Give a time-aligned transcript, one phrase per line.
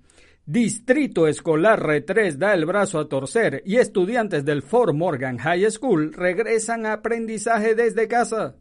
[0.45, 6.13] Distrito Escolar R3 da el brazo a torcer y estudiantes del Fort Morgan High School
[6.13, 8.57] regresan a aprendizaje desde casa.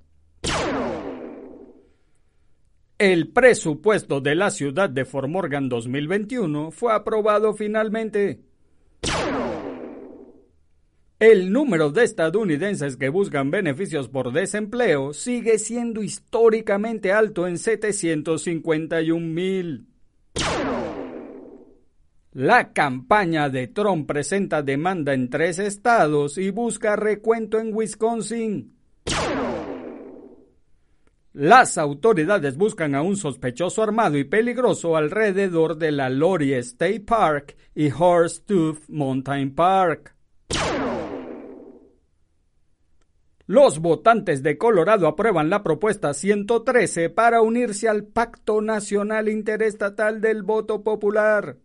[3.03, 8.39] El presupuesto de la ciudad de Fort Morgan 2021 fue aprobado finalmente.
[11.19, 19.19] El número de estadounidenses que buscan beneficios por desempleo sigue siendo históricamente alto en 751
[19.19, 19.85] mil.
[22.31, 28.77] La campaña de Trump presenta demanda en tres estados y busca recuento en Wisconsin.
[31.33, 37.57] Las autoridades buscan a un sospechoso armado y peligroso alrededor de la Lori State Park
[37.73, 40.15] y Horsetooth Mountain Park.
[43.47, 50.43] Los votantes de Colorado aprueban la propuesta 113 para unirse al Pacto Nacional Interestatal del
[50.43, 51.57] Voto Popular.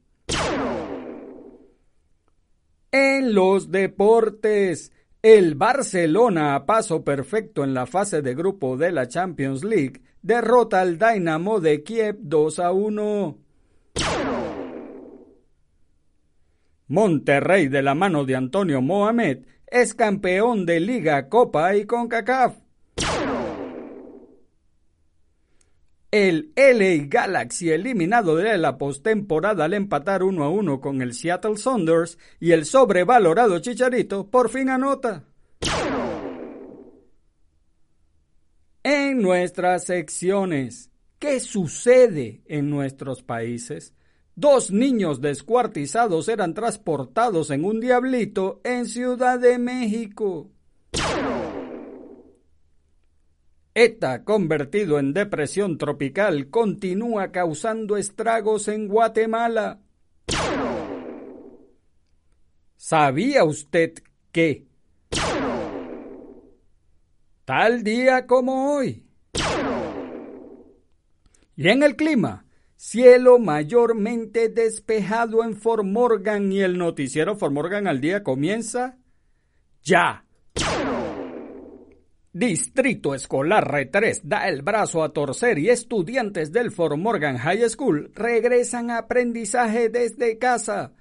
[2.91, 4.93] En los deportes,
[5.23, 10.81] el Barcelona, a paso perfecto en la fase de grupo de la Champions League, derrota
[10.81, 13.39] al Dynamo de Kiev 2 a 1.
[16.87, 22.68] Monterrey, de la mano de Antonio Mohamed, es campeón de Liga, Copa y CONCACAF.
[26.10, 31.58] El LA Galaxy eliminado de la postemporada al empatar 1 a 1 con el Seattle
[31.58, 35.24] Saunders y el sobrevalorado Chicharito por fin anota.
[38.82, 43.93] En nuestras secciones, ¿qué sucede en nuestros países?
[44.34, 50.52] Dos niños descuartizados eran transportados en un diablito en Ciudad de México.
[53.80, 59.78] ETA, convertido en depresión tropical, continúa causando estragos en Guatemala.
[62.76, 63.94] ¿Sabía usted
[64.32, 64.66] que
[67.44, 69.06] tal día como hoy?
[71.54, 77.86] Y en el clima, cielo mayormente despejado en Fort Morgan y el noticiero Fort Morgan
[77.86, 78.98] al día comienza
[79.84, 80.25] ya.
[82.34, 88.12] Distrito Escolar R3 da el brazo a torcer y estudiantes del Fort Morgan High School
[88.14, 90.92] regresan a aprendizaje desde casa.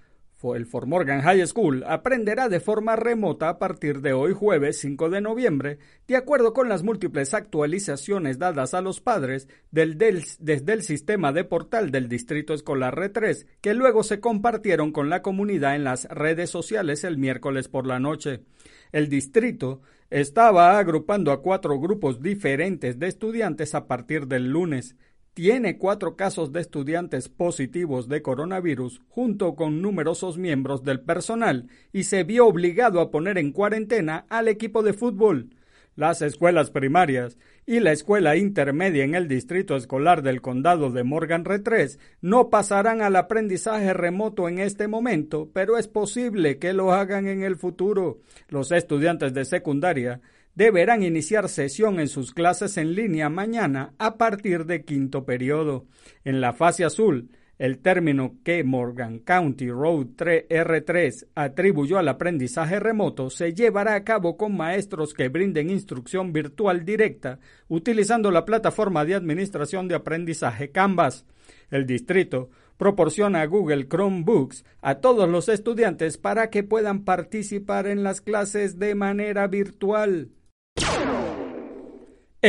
[0.55, 5.09] El Fort Morgan High School aprenderá de forma remota a partir de hoy jueves 5
[5.09, 11.33] de noviembre, de acuerdo con las múltiples actualizaciones dadas a los padres desde el sistema
[11.33, 16.05] de portal del Distrito Escolar R3, que luego se compartieron con la comunidad en las
[16.05, 18.45] redes sociales el miércoles por la noche.
[18.93, 24.95] El distrito estaba agrupando a cuatro grupos diferentes de estudiantes a partir del lunes.
[25.33, 32.03] Tiene cuatro casos de estudiantes positivos de coronavirus junto con numerosos miembros del personal y
[32.03, 35.49] se vio obligado a poner en cuarentena al equipo de fútbol
[35.95, 37.37] las escuelas primarias
[37.69, 43.01] y la escuela intermedia en el distrito escolar del condado de Morgan Retres no pasarán
[43.01, 48.21] al aprendizaje remoto en este momento, pero es posible que lo hagan en el futuro.
[48.47, 50.21] Los estudiantes de secundaria
[50.55, 55.87] deberán iniciar sesión en sus clases en línea mañana a partir de quinto periodo.
[56.23, 63.29] En la fase azul, el término que Morgan County Road R3 atribuyó al aprendizaje remoto
[63.29, 69.15] se llevará a cabo con maestros que brinden instrucción virtual directa utilizando la plataforma de
[69.15, 71.25] administración de aprendizaje Canvas.
[71.71, 78.21] El distrito proporciona Google Chromebooks a todos los estudiantes para que puedan participar en las
[78.21, 80.29] clases de manera virtual.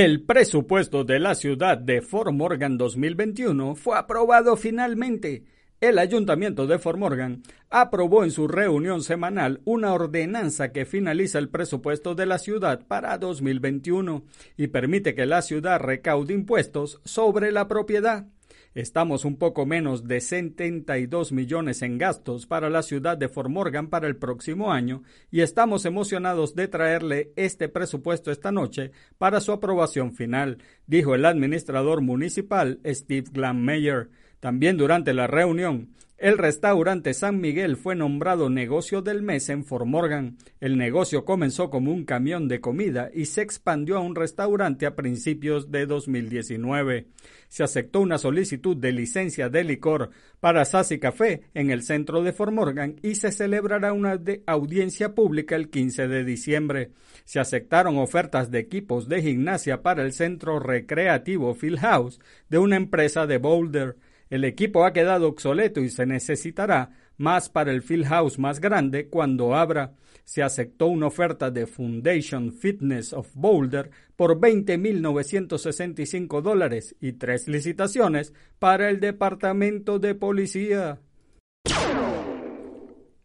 [0.01, 5.43] El presupuesto de la ciudad de Fort Morgan 2021 fue aprobado finalmente.
[5.81, 11.49] El ayuntamiento de Fort Morgan aprobó en su reunión semanal una ordenanza que finaliza el
[11.49, 14.23] presupuesto de la ciudad para 2021
[14.57, 18.29] y permite que la ciudad recaude impuestos sobre la propiedad.
[18.75, 23.89] Estamos un poco menos de 72 millones en gastos para la ciudad de Fort Morgan
[23.89, 29.53] para el próximo año y estamos emocionados de traerle este presupuesto esta noche para su
[29.53, 34.11] aprobación final, dijo el administrador municipal Steve Glanmeyer.
[34.39, 35.89] También durante la reunión,
[36.19, 40.37] el restaurante San Miguel fue nombrado negocio del mes en Fort Morgan.
[40.61, 44.97] El negocio comenzó como un camión de comida y se expandió a un restaurante a
[44.97, 47.07] principios de 2019.
[47.47, 50.11] Se aceptó una solicitud de licencia de licor
[50.41, 55.55] para Sassy Café en el centro de Fort Morgan y se celebrará una audiencia pública
[55.55, 56.91] el 15 de diciembre.
[57.25, 62.75] Se aceptaron ofertas de equipos de gimnasia para el centro recreativo Field House de una
[62.75, 63.97] empresa de Boulder.
[64.31, 69.09] El equipo ha quedado obsoleto y se necesitará más para el field house más grande
[69.09, 69.95] cuando abra.
[70.25, 78.35] Se aceptó una oferta de Foundation Fitness of Boulder por 20.965 dólares y tres licitaciones
[78.59, 81.01] para el departamento de policía.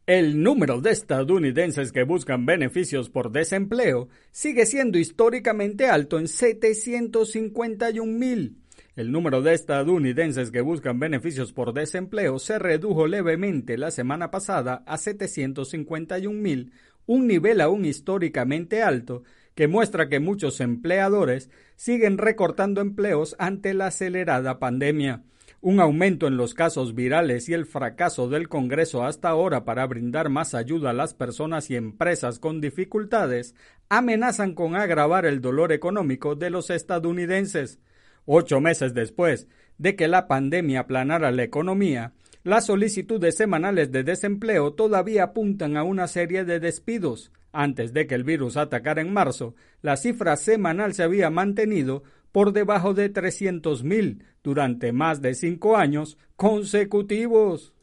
[0.05, 8.11] El número de estadounidenses que buscan beneficios por desempleo sigue siendo históricamente alto en 751
[8.11, 8.62] mil.
[8.95, 14.84] El número de estadounidenses que buscan beneficios por desempleo se redujo levemente la semana pasada
[14.86, 16.74] a 751 mil,
[17.07, 19.24] un nivel aún históricamente alto
[19.56, 25.24] que muestra que muchos empleadores siguen recortando empleos ante la acelerada pandemia.
[25.60, 30.30] Un aumento en los casos virales y el fracaso del Congreso hasta ahora para brindar
[30.30, 33.56] más ayuda a las personas y empresas con dificultades
[33.89, 37.80] amenazan con agravar el dolor económico de los estadounidenses.
[38.25, 39.48] Ocho meses después
[39.78, 42.13] de que la pandemia aplanara la economía,
[42.44, 47.32] las solicitudes semanales de desempleo todavía apuntan a una serie de despidos.
[47.51, 52.51] Antes de que el virus atacara en marzo, la cifra semanal se había mantenido por
[52.51, 57.74] debajo de 300.000 durante más de cinco años consecutivos.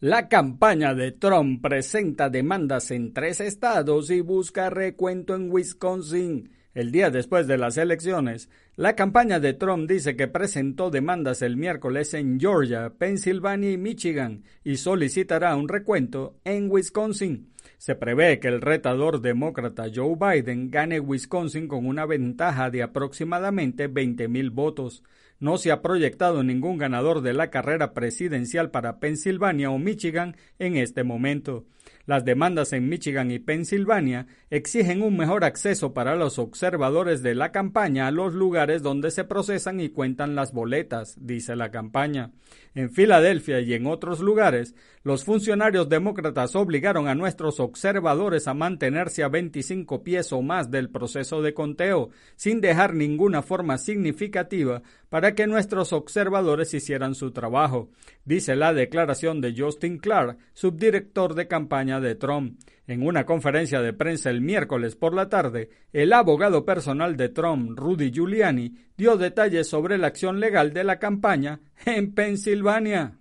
[0.00, 6.50] La campaña de Trump presenta demandas en tres estados y busca recuento en Wisconsin.
[6.74, 11.58] El día después de las elecciones, la campaña de Trump dice que presentó demandas el
[11.58, 17.52] miércoles en Georgia, Pensilvania y Michigan y solicitará un recuento en Wisconsin.
[17.76, 23.90] Se prevé que el retador demócrata Joe Biden gane Wisconsin con una ventaja de aproximadamente
[23.90, 25.02] 20.000 votos.
[25.40, 30.76] No se ha proyectado ningún ganador de la carrera presidencial para Pensilvania o Michigan en
[30.76, 31.66] este momento.
[32.04, 37.52] Las demandas en Michigan y Pensilvania exigen un mejor acceso para los observadores de la
[37.52, 42.32] campaña a los lugares donde se procesan y cuentan las boletas, dice la campaña.
[42.74, 49.22] En Filadelfia y en otros lugares, los funcionarios demócratas obligaron a nuestros observadores a mantenerse
[49.22, 55.34] a 25 pies o más del proceso de conteo, sin dejar ninguna forma significativa para
[55.34, 57.90] que nuestros observadores hicieran su trabajo,
[58.24, 62.58] dice la declaración de Justin Clark, subdirector de campaña de Trump.
[62.86, 67.78] En una conferencia de prensa el miércoles por la tarde, el abogado personal de Trump,
[67.78, 73.18] Rudy Giuliani, dio detalles sobre la acción legal de la campaña en Pensilvania.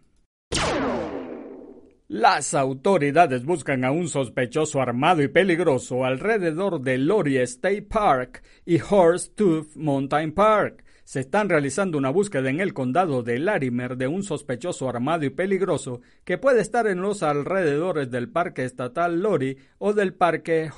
[2.07, 8.79] Las autoridades buscan a un sospechoso armado y peligroso alrededor de Lori State Park y
[8.79, 10.83] Tooth Mountain Park.
[11.03, 15.29] Se están realizando una búsqueda en el condado de Larimer de un sospechoso armado y
[15.29, 20.69] peligroso que puede estar en los alrededores del Parque Estatal Lori o del Parque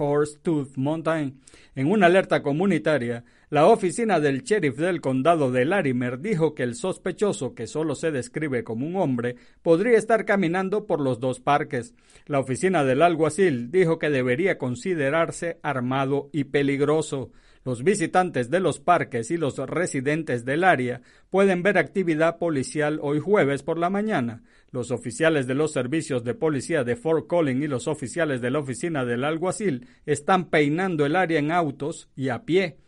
[0.41, 1.39] Tooth Mountain.
[1.75, 6.73] En una alerta comunitaria, la oficina del sheriff del condado de Larimer dijo que el
[6.73, 11.93] sospechoso, que solo se describe como un hombre, podría estar caminando por los dos parques.
[12.25, 17.31] La oficina del alguacil dijo que debería considerarse armado y peligroso.
[17.65, 23.19] Los visitantes de los parques y los residentes del área pueden ver actividad policial hoy
[23.19, 24.43] jueves por la mañana.
[24.71, 28.59] Los oficiales de los servicios de policía de Fort Collins y los oficiales de la
[28.59, 32.79] oficina del alguacil están peinando el área en autos y a pie.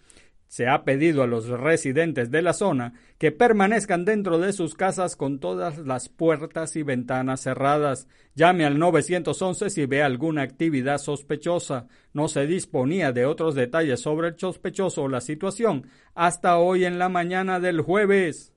[0.48, 5.16] Se ha pedido a los residentes de la zona que permanezcan dentro de sus casas
[5.16, 8.08] con todas las puertas y ventanas cerradas.
[8.36, 11.88] Llame al 911 si ve alguna actividad sospechosa.
[12.14, 17.00] No se disponía de otros detalles sobre el sospechoso o la situación hasta hoy en
[17.00, 18.54] la mañana del jueves.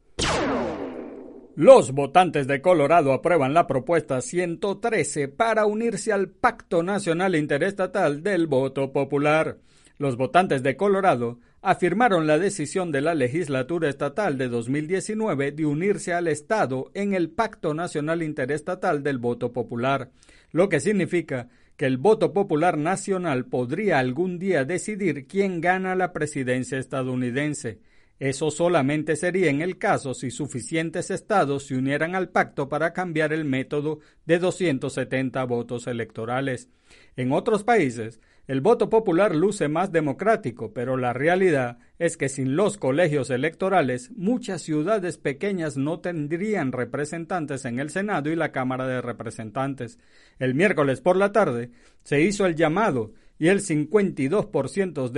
[1.61, 8.47] Los votantes de Colorado aprueban la propuesta 113 para unirse al Pacto Nacional Interestatal del
[8.47, 9.59] Voto Popular.
[9.97, 16.12] Los votantes de Colorado afirmaron la decisión de la legislatura estatal de 2019 de unirse
[16.12, 20.10] al Estado en el Pacto Nacional Interestatal del Voto Popular,
[20.52, 26.12] lo que significa que el voto popular nacional podría algún día decidir quién gana la
[26.12, 27.80] presidencia estadounidense.
[28.18, 33.32] Eso solamente sería en el caso si suficientes estados se unieran al pacto para cambiar
[33.32, 36.68] el método de 270 votos electorales.
[37.14, 42.56] En otros países, el voto popular luce más democrático, pero la realidad es que sin
[42.56, 48.86] los colegios electorales muchas ciudades pequeñas no tendrían representantes en el Senado y la Cámara
[48.86, 49.98] de Representantes.
[50.38, 51.72] El miércoles por la tarde
[52.04, 55.11] se hizo el llamado y el 52%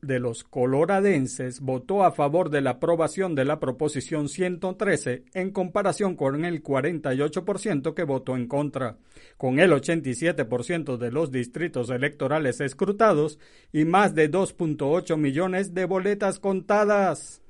[0.00, 6.16] de, los coloradenses votó a favor de la aprobación de la proposición 113 en comparación
[6.16, 8.98] con el 48% que votó en contra,
[9.36, 13.38] con el 87% de los distritos electorales escrutados
[13.72, 17.42] y más de 2.8 millones de boletas contadas.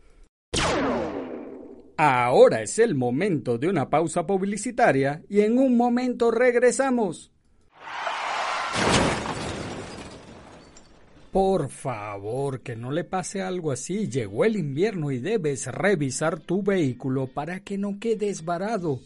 [1.97, 7.33] Ahora es el momento de una pausa publicitaria y en un momento regresamos.
[11.32, 14.06] Por favor, que no le pase algo así.
[14.06, 19.00] Llegó el invierno y debes revisar tu vehículo para que no quedes varado.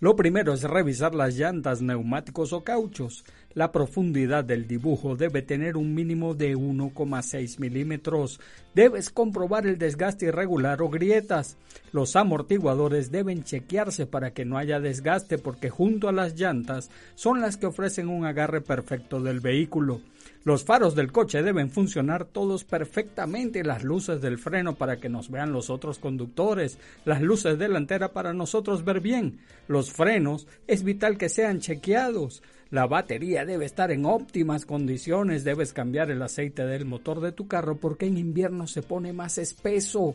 [0.00, 3.24] Lo primero es revisar las llantas, neumáticos o cauchos.
[3.54, 8.40] La profundidad del dibujo debe tener un mínimo de 1,6 milímetros.
[8.74, 11.56] Debes comprobar el desgaste irregular o grietas.
[11.92, 17.40] Los amortiguadores deben chequearse para que no haya desgaste porque junto a las llantas son
[17.40, 20.00] las que ofrecen un agarre perfecto del vehículo.
[20.44, 25.30] Los faros del coche deben funcionar todos perfectamente, las luces del freno para que nos
[25.30, 31.18] vean los otros conductores, las luces delanteras para nosotros ver bien, los frenos es vital
[31.18, 36.84] que sean chequeados, la batería debe estar en óptimas condiciones, debes cambiar el aceite del
[36.84, 40.14] motor de tu carro porque en invierno se pone más espeso,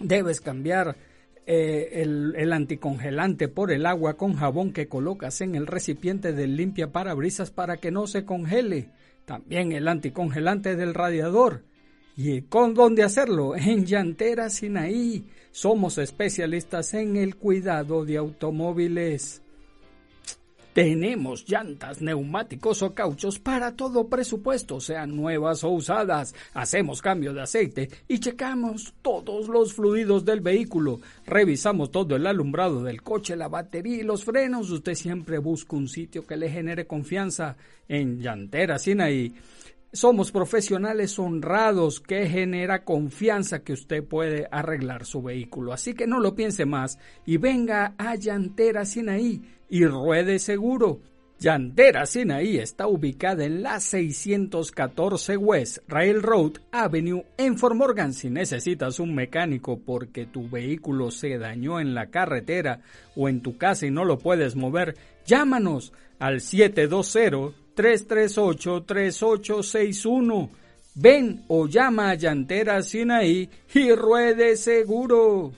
[0.00, 0.96] debes cambiar
[1.46, 6.56] eh, el, el, anticongelante por el agua con jabón que colocas en el recipiente del
[6.56, 8.88] limpia parabrisas para que no se congele
[9.30, 11.62] también el anticongelante del radiador.
[12.16, 13.54] ¿Y con dónde hacerlo?
[13.56, 15.24] En Llantera Sinaí.
[15.52, 19.40] Somos especialistas en el cuidado de automóviles.
[20.72, 26.32] Tenemos llantas, neumáticos o cauchos para todo presupuesto, sean nuevas o usadas.
[26.54, 31.00] Hacemos cambio de aceite y checamos todos los fluidos del vehículo.
[31.26, 34.70] Revisamos todo el alumbrado del coche, la batería y los frenos.
[34.70, 37.56] Usted siempre busca un sitio que le genere confianza.
[37.88, 39.34] En Llantera Sinaí
[39.92, 45.72] somos profesionales honrados que genera confianza que usted puede arreglar su vehículo.
[45.72, 51.00] Así que no lo piense más y venga a Llantera Sinaí y ruede seguro.
[51.40, 58.12] Llantera Sinaí está ubicada en la 614 West Railroad Avenue en Fort Morgan.
[58.12, 62.82] Si necesitas un mecánico porque tu vehículo se dañó en la carretera
[63.16, 66.42] o en tu casa y no lo puedes mover, llámanos al
[67.76, 70.48] 720-338-3861.
[70.94, 75.52] Ven o llama a Llantera Sinaí y ruede seguro.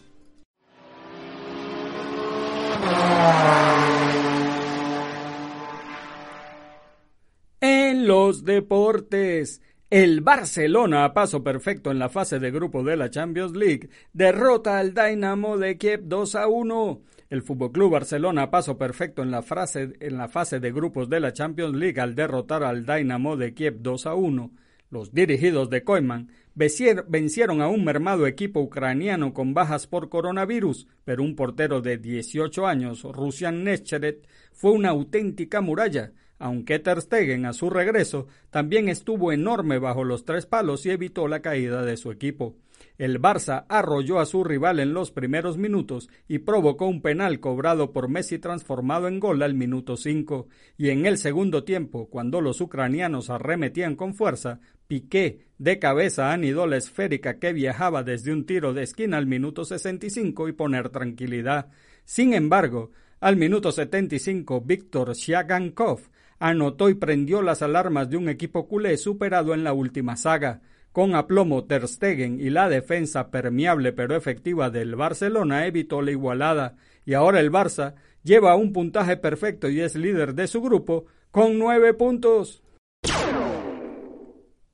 [8.03, 9.63] los deportes.
[9.91, 14.79] El Barcelona, a paso perfecto en la fase de grupo de la Champions League, derrota
[14.79, 17.01] al Dynamo de Kiev 2 a 1.
[17.33, 19.43] El FC Barcelona, a paso perfecto en la,
[19.75, 23.77] en la fase de grupos de la Champions League al derrotar al Dynamo de Kiev
[23.81, 24.51] 2 a 1.
[24.91, 31.23] Los dirigidos de Koeman vencieron a un mermado equipo ucraniano con bajas por coronavirus, pero
[31.23, 36.13] un portero de 18 años, Rusian Nescheret, fue una auténtica muralla
[36.43, 41.29] aunque Ter Stegen a su regreso también estuvo enorme bajo los tres palos y evitó
[41.29, 42.57] la caída de su equipo.
[42.99, 47.93] El Barça arrolló a su rival en los primeros minutos y provocó un penal cobrado
[47.93, 50.49] por Messi transformado en gol al minuto 5.
[50.77, 54.61] Y en el segundo tiempo, cuando los ucranianos arremetían con fuerza,
[54.93, 59.65] Piqué de cabeza anidó la esférica que viajaba desde un tiro de esquina al minuto
[59.65, 61.71] 65 y poner tranquilidad.
[62.05, 66.01] Sin embargo, al minuto 75, Víctor Shagankov
[66.39, 70.61] anotó y prendió las alarmas de un equipo culé superado en la última saga.
[70.93, 76.77] Con aplomo Ter Stegen y la defensa permeable pero efectiva del Barcelona evitó la igualada
[77.07, 81.59] y ahora el Barça lleva un puntaje perfecto y es líder de su grupo con
[81.59, 82.63] nueve puntos.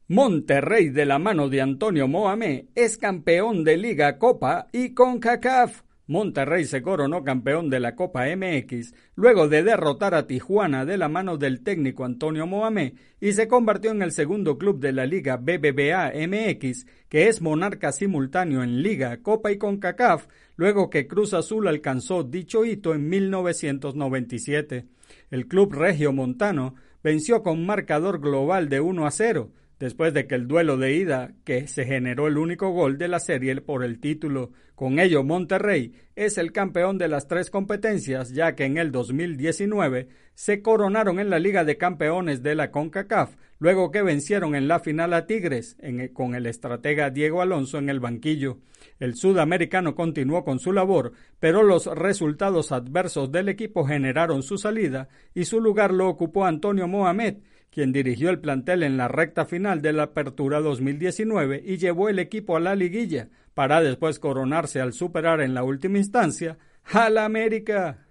[0.09, 5.83] Monterrey de la mano de Antonio Mohamed es campeón de Liga Copa y CONCACAF.
[6.09, 11.11] Monterrey se coronó campeón de la Copa MX luego de derrotar a Tijuana de la
[11.11, 15.37] mano del técnico Antonio Mohamed y se convirtió en el segundo club de la Liga
[15.37, 21.69] BBVA MX que es monarca simultáneo en Liga, Copa y CONCACAF luego que Cruz Azul
[21.69, 24.87] alcanzó dicho hito en 1997.
[25.31, 26.75] El club regio montano
[27.05, 31.33] venció con marcador global de 1 a 0 después de que el duelo de ida,
[31.45, 34.53] que se generó el único gol de la serie por el título.
[34.75, 40.09] Con ello, Monterrey es el campeón de las tres competencias, ya que en el 2019
[40.35, 44.79] se coronaron en la Liga de Campeones de la CONCACAF, luego que vencieron en la
[44.79, 45.77] final a Tigres,
[46.13, 48.59] con el estratega Diego Alonso en el banquillo.
[49.01, 55.09] El sudamericano continuó con su labor, pero los resultados adversos del equipo generaron su salida
[55.35, 57.39] y su lugar lo ocupó Antonio Mohamed,
[57.79, 62.19] quien dirigió el plantel en la recta final de la Apertura 2019 y llevó el
[62.19, 66.59] equipo a la liguilla, para después coronarse al superar en la última instancia
[66.93, 68.05] al América.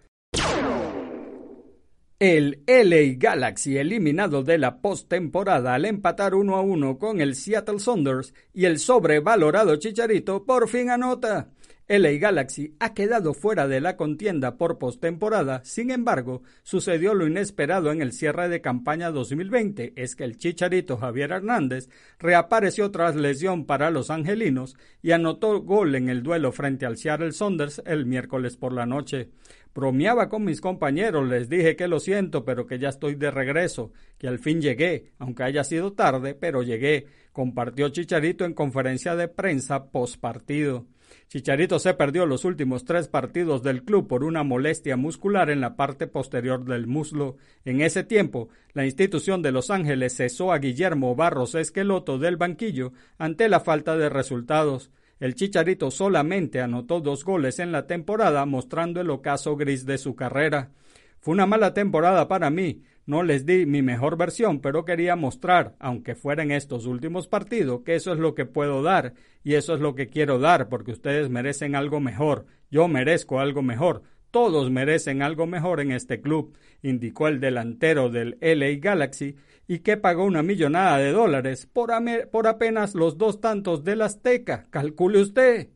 [2.17, 7.79] El LA Galaxy eliminado de la postemporada al empatar 1 a 1 con el Seattle
[7.79, 11.49] Saunders y el sobrevalorado Chicharito por fin anota.
[11.89, 17.93] LA Galaxy ha quedado fuera de la contienda por postemporada, sin embargo, sucedió lo inesperado
[17.93, 21.87] en el cierre de campaña 2020, es que el chicharito Javier Hernández
[22.19, 27.31] reapareció tras lesión para los angelinos y anotó gol en el duelo frente al Seattle
[27.31, 29.29] Saunders el miércoles por la noche.
[29.73, 33.93] Bromeaba con mis compañeros, les dije que lo siento, pero que ya estoy de regreso,
[34.17, 39.29] que al fin llegué, aunque haya sido tarde, pero llegué, compartió Chicharito en conferencia de
[39.29, 40.85] prensa post partido.
[41.29, 45.75] Chicharito se perdió los últimos tres partidos del club por una molestia muscular en la
[45.75, 47.35] parte posterior del muslo.
[47.65, 52.93] En ese tiempo, la institución de Los Ángeles cesó a Guillermo Barros Esqueloto del banquillo
[53.17, 54.89] ante la falta de resultados.
[55.19, 60.15] El Chicharito solamente anotó dos goles en la temporada, mostrando el ocaso gris de su
[60.15, 60.71] carrera.
[61.19, 65.75] Fue una mala temporada para mí, no les di mi mejor versión, pero quería mostrar,
[65.79, 69.13] aunque fuera en estos últimos partidos, que eso es lo que puedo dar
[69.45, 72.47] y eso es lo que quiero dar, porque ustedes merecen algo mejor.
[72.69, 74.03] Yo merezco algo mejor.
[74.29, 79.37] Todos merecen algo mejor en este club, indicó el delantero del LA Galaxy,
[79.69, 81.91] y que pagó una millonada de dólares por,
[82.29, 84.67] por apenas los dos tantos del Azteca.
[84.69, 85.69] Calcule usted.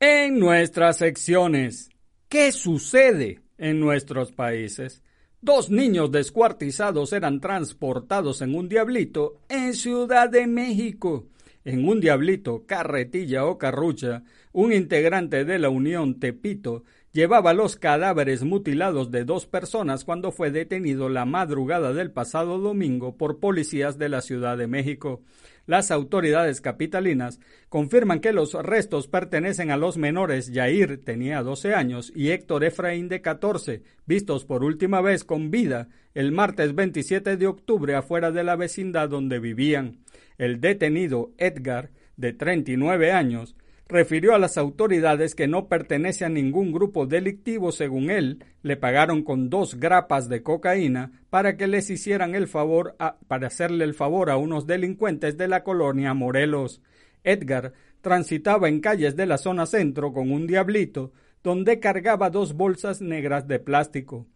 [0.00, 1.90] En nuestras secciones,
[2.28, 3.44] ¿qué sucede?
[3.58, 5.02] en nuestros países.
[5.40, 11.26] Dos niños descuartizados eran transportados en un diablito en Ciudad de México.
[11.64, 16.84] En un diablito, carretilla o carrucha, un integrante de la Unión Tepito
[17.14, 23.16] llevaba los cadáveres mutilados de dos personas cuando fue detenido la madrugada del pasado domingo
[23.16, 25.22] por policías de la Ciudad de México.
[25.64, 32.12] Las autoridades capitalinas confirman que los restos pertenecen a los menores Yair tenía 12 años
[32.16, 37.46] y Héctor Efraín de 14, vistos por última vez con vida el martes 27 de
[37.46, 40.00] octubre afuera de la vecindad donde vivían.
[40.36, 43.56] El detenido Edgar, de 39 años,
[43.88, 49.22] refirió a las autoridades que no pertenece a ningún grupo delictivo según él, le pagaron
[49.22, 52.96] con dos grapas de cocaína para que les hicieran el favor
[53.28, 56.80] para hacerle el favor a unos delincuentes de la colonia Morelos.
[57.22, 63.00] Edgar transitaba en calles de la zona centro con un diablito, donde cargaba dos bolsas
[63.00, 64.26] negras de plástico.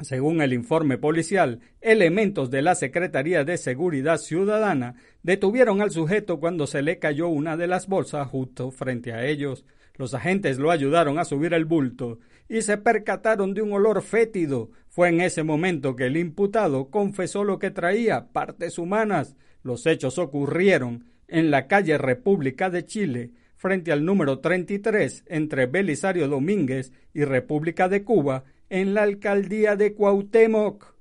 [0.00, 6.68] Según el informe policial, elementos de la Secretaría de Seguridad Ciudadana detuvieron al sujeto cuando
[6.68, 9.64] se le cayó una de las bolsas justo frente a ellos.
[9.96, 14.70] Los agentes lo ayudaron a subir el bulto y se percataron de un olor fétido.
[14.88, 19.34] Fue en ese momento que el imputado confesó lo que traía, partes humanas.
[19.64, 26.28] Los hechos ocurrieron en la calle República de Chile, frente al número 33 entre Belisario
[26.28, 30.94] Domínguez y República de Cuba, en la alcaldía de Cuauhtémoc.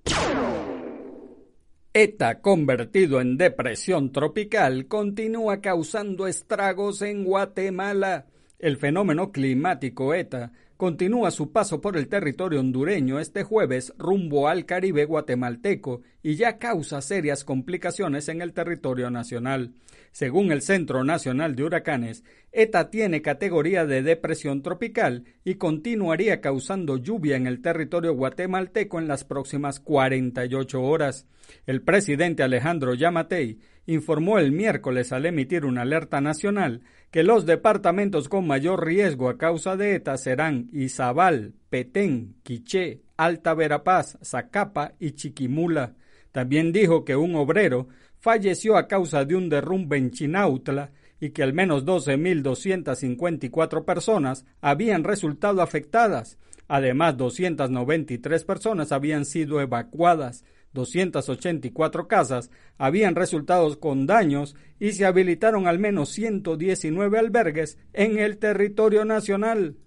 [1.93, 8.27] ETA, convertido en depresión tropical, continúa causando estragos en Guatemala.
[8.59, 14.65] El fenómeno climático ETA continúa su paso por el territorio hondureño este jueves rumbo al
[14.65, 19.71] Caribe guatemalteco y ya causa serias complicaciones en el territorio nacional.
[20.11, 26.97] Según el Centro Nacional de Huracanes, ETA tiene categoría de depresión tropical y continuaría causando
[26.97, 31.27] lluvia en el territorio guatemalteco en las próximas 48 horas.
[31.65, 38.27] El presidente Alejandro Yamatei informó el miércoles al emitir una alerta nacional que los departamentos
[38.27, 45.11] con mayor riesgo a causa de ETA serán Izabal, Petén, Quiché, Alta Verapaz, Zacapa y
[45.11, 45.95] Chiquimula.
[46.31, 47.87] También dijo que un obrero
[48.19, 55.03] falleció a causa de un derrumbe en Chinautla y que al menos 12.254 personas habían
[55.03, 56.37] resultado afectadas.
[56.67, 60.43] Además, 293 personas habían sido evacuadas
[60.77, 68.37] 284 casas habían resultado con daños y se habilitaron al menos 119 albergues en el
[68.37, 69.77] territorio nacional.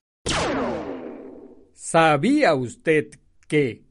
[1.72, 3.10] ¿Sabía usted
[3.46, 3.84] que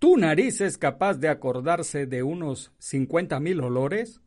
[0.00, 4.20] tu nariz es capaz de acordarse de unos 50.000 olores?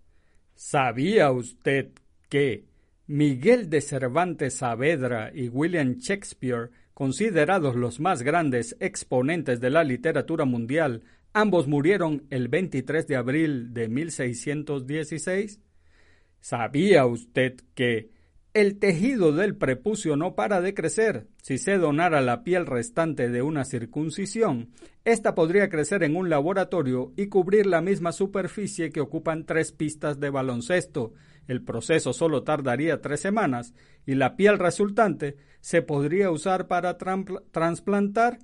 [0.56, 1.90] ¿Sabía usted
[2.30, 2.64] que
[3.08, 10.46] Miguel de Cervantes Saavedra y William Shakespeare, considerados los más grandes exponentes de la literatura
[10.46, 11.04] mundial,
[11.36, 15.60] Ambos murieron el 23 de abril de 1616.
[16.40, 18.12] ¿Sabía usted que
[18.54, 21.28] el tejido del prepucio no para de crecer?
[21.42, 24.70] Si se donara la piel restante de una circuncisión,
[25.06, 30.20] ésta podría crecer en un laboratorio y cubrir la misma superficie que ocupan tres pistas
[30.20, 31.14] de baloncesto.
[31.48, 33.74] El proceso solo tardaría tres semanas
[34.06, 38.40] y la piel resultante se podría usar para trasplantar.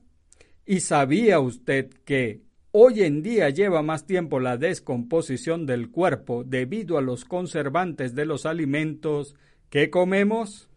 [0.65, 2.41] ¿Y sabía usted que
[2.71, 8.27] Hoy en día lleva más tiempo la descomposición del cuerpo debido a los conservantes de
[8.27, 9.35] los alimentos
[9.69, 10.69] que comemos.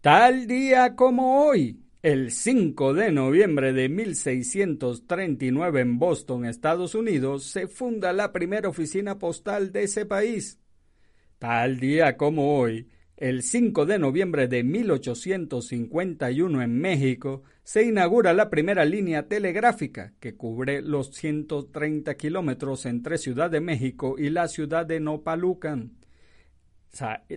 [0.00, 7.66] Tal día como hoy, el 5 de noviembre de 1639 en Boston, Estados Unidos, se
[7.66, 10.60] funda la primera oficina postal de ese país.
[11.38, 18.50] Tal día como hoy, el 5 de noviembre de 1851 en México se inaugura la
[18.50, 24.86] primera línea telegráfica que cubre los 130 kilómetros entre Ciudad de México y la ciudad
[24.86, 26.05] de Nopalucan.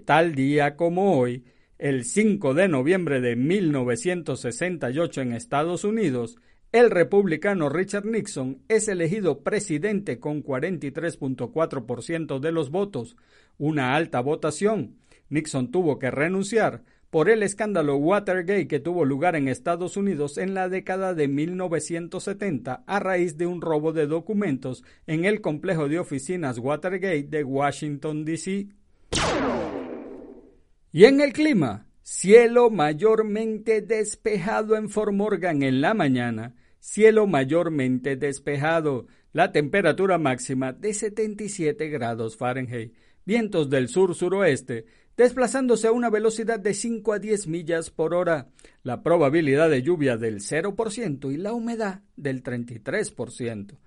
[0.06, 1.44] Tal día como hoy,
[1.78, 6.38] el 5 de noviembre de 1968 en Estados Unidos,
[6.72, 13.18] el republicano Richard Nixon es elegido presidente con 43.4% de los votos,
[13.58, 19.48] una alta votación Nixon tuvo que renunciar por el escándalo Watergate que tuvo lugar en
[19.48, 25.26] Estados Unidos en la década de 1970 a raíz de un robo de documentos en
[25.26, 28.70] el complejo de oficinas Watergate de Washington, D.C.
[30.92, 38.16] Y en el clima, cielo mayormente despejado en Fort Morgan en la mañana, cielo mayormente
[38.16, 46.60] despejado, la temperatura máxima de 77 grados Fahrenheit, vientos del sur-suroeste desplazándose a una velocidad
[46.60, 48.48] de 5 a 10 millas por hora,
[48.84, 53.78] la probabilidad de lluvia del 0% y la humedad del 33%.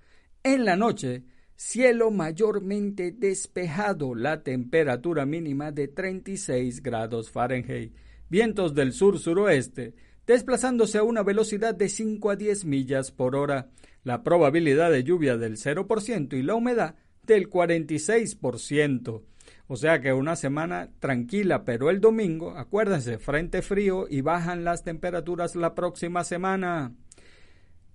[0.43, 1.23] En la noche,
[1.55, 7.93] cielo mayormente despejado, la temperatura mínima de 36 grados Fahrenheit,
[8.29, 9.93] vientos del sur-suroeste,
[10.25, 13.69] desplazándose a una velocidad de 5 a 10 millas por hora,
[14.03, 19.21] la probabilidad de lluvia del 0% y la humedad del 46%.
[19.67, 24.83] O sea que una semana tranquila, pero el domingo, acuérdense, frente frío y bajan las
[24.83, 26.93] temperaturas la próxima semana.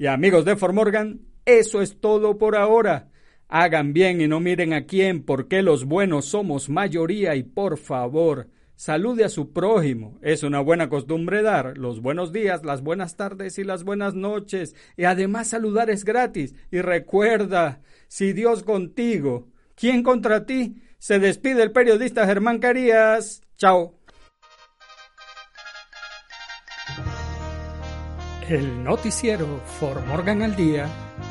[0.05, 3.09] Y amigos de Formorgan, eso es todo por ahora.
[3.49, 8.51] Hagan bien y no miren a quién, porque los buenos somos mayoría y por favor,
[8.77, 10.19] salude a su prójimo.
[10.21, 14.77] Es una buena costumbre dar los buenos días, las buenas tardes y las buenas noches.
[14.99, 16.55] Y además saludar es gratis.
[16.71, 20.83] Y recuerda, si Dios contigo, ¿quién contra ti?
[20.99, 23.41] Se despide el periodista Germán Carías.
[23.57, 24.04] Chao.
[28.49, 30.87] El noticiero For Morgan al Día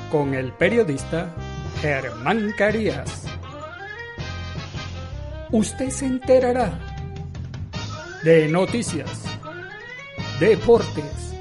[0.09, 1.31] con el periodista
[1.79, 3.25] Germán Carías.
[5.51, 6.73] Usted se enterará
[8.23, 9.25] de noticias,
[10.39, 11.35] deportes,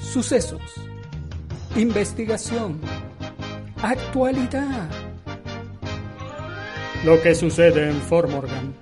[0.00, 0.60] sucesos,
[1.76, 2.80] investigación,
[3.80, 4.90] actualidad.
[7.04, 8.74] Lo que sucede en Fort Morgan,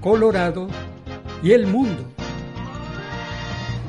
[0.00, 0.68] Colorado
[1.42, 2.15] y el mundo.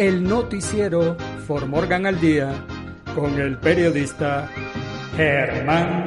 [0.00, 1.14] el noticiero
[1.46, 2.54] For Morgan al Día
[3.14, 4.48] con el periodista
[5.14, 6.06] Germán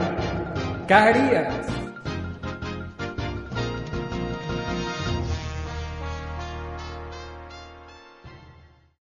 [0.87, 1.82] Carías.